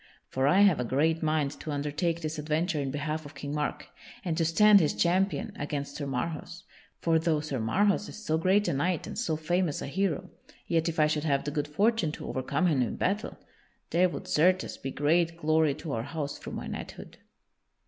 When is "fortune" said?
11.67-12.11